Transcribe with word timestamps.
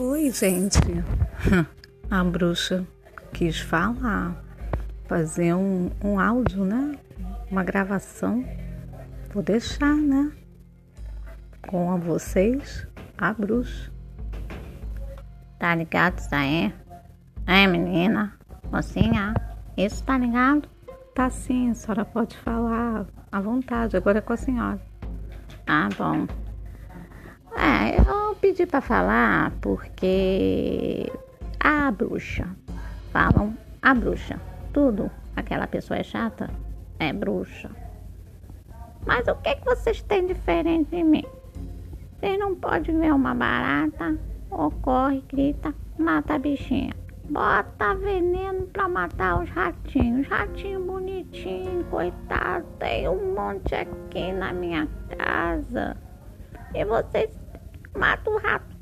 Oi, 0.00 0.30
gente. 0.30 0.78
A 2.10 2.24
bruxa 2.24 2.86
quis 3.30 3.60
falar, 3.60 4.42
fazer 5.06 5.54
um, 5.54 5.90
um 6.02 6.18
áudio, 6.18 6.64
né? 6.64 6.98
Uma 7.50 7.62
gravação. 7.62 8.42
Vou 9.34 9.42
deixar, 9.42 9.94
né? 9.94 10.32
Com 11.68 11.92
a 11.92 11.96
vocês, 11.96 12.86
a 13.18 13.34
bruxa. 13.34 13.92
Tá 15.58 15.74
ligado 15.74 16.18
isso 16.18 16.34
aí? 16.34 16.74
É, 17.46 17.66
menina? 17.66 18.32
Mocinha? 18.70 19.34
Isso 19.76 20.02
tá 20.04 20.16
ligado? 20.16 20.68
Tá 21.14 21.28
sim, 21.28 21.70
a 21.70 21.74
senhora 21.74 22.04
pode 22.06 22.34
falar 22.38 23.06
à 23.30 23.40
vontade, 23.42 23.94
agora 23.94 24.18
é 24.18 24.22
com 24.22 24.32
a 24.32 24.38
senhora. 24.38 24.80
Ah, 25.66 25.90
bom. 25.98 26.26
É, 27.62 27.96
eu 27.96 28.34
pedi 28.40 28.66
para 28.66 28.80
falar 28.80 29.52
porque 29.60 31.08
a 31.60 31.92
bruxa, 31.92 32.48
falam 33.12 33.56
a 33.80 33.94
bruxa, 33.94 34.36
tudo, 34.72 35.08
aquela 35.36 35.68
pessoa 35.68 36.00
é 36.00 36.02
chata, 36.02 36.50
é 36.98 37.12
bruxa. 37.12 37.70
Mas 39.06 39.28
o 39.28 39.36
que, 39.36 39.54
que 39.54 39.64
vocês 39.64 40.02
têm 40.02 40.26
diferente 40.26 40.90
de 40.90 41.04
mim? 41.04 41.24
Vocês 42.18 42.36
não 42.36 42.56
podem 42.56 42.98
ver 42.98 43.14
uma 43.14 43.32
barata, 43.32 44.18
ou 44.50 44.68
corre, 44.72 45.22
grita, 45.28 45.72
mata 45.96 46.34
a 46.34 46.38
bichinha. 46.40 46.92
Bota 47.30 47.94
veneno 47.94 48.66
pra 48.66 48.88
matar 48.88 49.40
os 49.40 49.48
ratinhos. 49.50 50.26
Ratinho 50.26 50.84
bonitinho, 50.84 51.84
coitado. 51.84 52.66
Tem 52.80 53.08
um 53.08 53.34
monte 53.34 53.72
aqui 53.74 54.32
na 54.32 54.52
minha 54.52 54.88
casa. 55.16 55.96
E 56.74 56.84
vocês 56.84 57.41
matam 57.96 58.34
o 58.34 58.38
rato. 58.38 58.72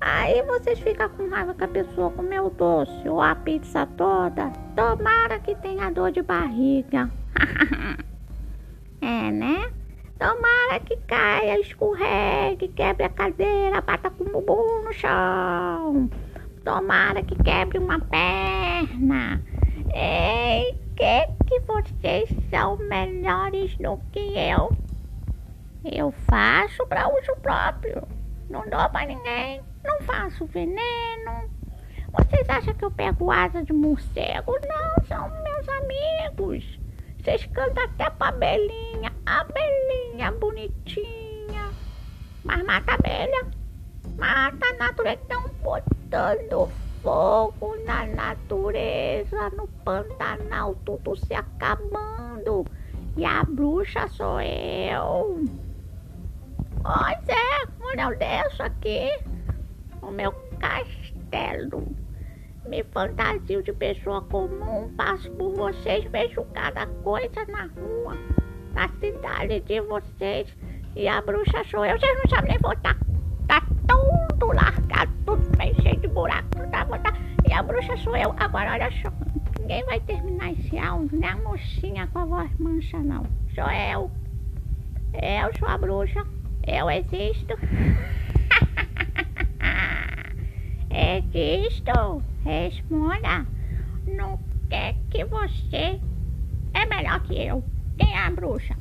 Aí 0.00 0.42
vocês 0.42 0.78
ficam 0.80 1.08
com 1.10 1.28
raiva 1.28 1.54
que 1.54 1.64
a 1.64 1.68
pessoa 1.68 2.10
comeu 2.10 2.50
doce 2.50 3.08
ou 3.08 3.20
a 3.20 3.34
pizza 3.34 3.86
toda. 3.96 4.52
Tomara 4.74 5.38
que 5.38 5.54
tenha 5.56 5.90
dor 5.90 6.12
de 6.12 6.22
barriga. 6.22 7.10
é, 9.00 9.30
né? 9.30 9.70
Tomara 10.18 10.80
que 10.80 10.96
caia, 11.08 11.60
escorregue, 11.60 12.68
quebre 12.68 13.04
a 13.04 13.08
cadeira, 13.08 13.80
bata 13.80 14.10
com 14.10 14.24
o 14.24 14.32
bumbum 14.32 14.84
no 14.84 14.92
chão. 14.92 16.10
Tomara 16.64 17.22
que 17.22 17.36
quebre 17.36 17.78
uma 17.78 17.98
perna. 17.98 19.42
Ei, 19.94 20.74
que 20.96 21.26
que 21.46 21.60
vocês 21.60 22.34
são 22.50 22.76
melhores 22.76 23.76
do 23.76 23.98
que 24.12 24.20
eu? 24.38 24.72
Eu 25.92 26.10
faço 26.10 26.86
para 26.86 27.08
uso 27.08 27.36
próprio. 27.42 28.02
Não 28.48 28.62
dou 28.68 28.88
para 28.90 29.06
ninguém. 29.06 29.60
Não 29.84 30.00
faço 30.02 30.46
veneno. 30.46 31.50
Vocês 32.12 32.48
acham 32.48 32.74
que 32.74 32.84
eu 32.84 32.90
pego 32.90 33.30
asa 33.30 33.62
de 33.62 33.72
morcego? 33.72 34.58
Não, 34.66 35.06
são 35.06 35.28
meus 35.42 35.68
amigos. 35.68 36.78
Vocês 37.22 37.44
cantam 37.46 37.84
até 37.84 38.10
pra 38.10 38.28
abelhinha. 38.28 39.12
Abelhinha 39.24 40.32
bonitinha. 40.32 41.70
Mas 42.44 42.64
mata 42.64 42.94
abelha. 42.94 43.46
Mata 44.16 44.66
a 44.66 44.72
natureza. 44.74 45.20
Estão 45.22 45.48
botando 45.62 46.70
fogo 47.06 47.76
na 47.84 48.04
natureza, 48.06 49.50
no 49.50 49.68
Pantanal, 49.84 50.74
tudo 50.84 51.14
se 51.14 51.34
acabando. 51.34 52.64
E 53.16 53.24
a 53.24 53.44
bruxa 53.44 54.08
sou 54.08 54.40
eu. 54.40 55.44
Pois 56.86 57.18
é, 57.28 57.66
quando 57.80 57.98
eu 57.98 58.16
desço 58.16 58.62
aqui, 58.62 59.10
o 60.00 60.12
meu 60.12 60.30
castelo, 60.60 61.84
me 62.64 62.84
fantasio 62.84 63.60
de 63.60 63.72
pessoa 63.72 64.22
comum, 64.22 64.94
passo 64.96 65.28
por 65.32 65.52
vocês, 65.56 66.04
vejo 66.12 66.44
cada 66.54 66.86
coisa 67.02 67.44
na 67.48 67.62
rua, 67.62 68.16
na 68.72 68.88
cidade 69.00 69.58
de 69.62 69.80
vocês. 69.80 70.46
E 70.94 71.08
a 71.08 71.20
bruxa 71.22 71.64
sou 71.68 71.84
eu, 71.84 71.98
vocês 71.98 72.18
não 72.18 72.30
sabem 72.30 72.52
nem 72.52 72.58
votar. 72.60 72.96
Tá 73.48 73.60
tudo 73.88 74.46
largado, 74.52 75.12
tudo 75.26 75.56
bem 75.56 75.74
cheio 75.82 75.98
de 75.98 76.06
buraco, 76.06 76.46
não 76.56 76.70
dá 76.70 76.84
votar. 76.84 77.18
E 77.48 77.52
a 77.52 77.64
bruxa 77.64 77.96
sou 77.96 78.16
eu. 78.16 78.32
Agora, 78.38 78.74
olha 78.74 78.90
só, 79.02 79.10
ninguém 79.58 79.84
vai 79.86 79.98
terminar 80.02 80.52
esse 80.52 80.78
áudio, 80.78 81.18
nem 81.18 81.30
a 81.30 81.36
mocinha 81.36 82.06
com 82.12 82.20
a 82.20 82.24
voz 82.26 82.58
mancha, 82.60 82.98
não. 82.98 83.26
Sou 83.56 83.68
eu. 83.68 84.08
Eu 85.14 85.58
sou 85.58 85.66
a 85.66 85.76
bruxa. 85.76 86.24
Eu 86.66 86.90
existo. 86.90 87.54
existo. 90.90 92.22
Responda. 92.44 93.46
Não 94.06 94.38
quer 94.68 94.96
que 95.10 95.24
você 95.24 96.00
é 96.74 96.86
melhor 96.86 97.20
que 97.20 97.34
eu. 97.34 97.62
Quem 97.96 98.12
é 98.12 98.18
a 98.18 98.30
bruxa? 98.30 98.76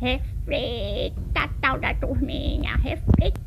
Reflita, 0.00 1.50
tal 1.60 1.78
da 1.78 1.92
turminha. 1.94 2.76
Reflita. 2.76 3.39